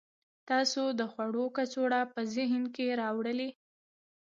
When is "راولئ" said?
3.01-3.49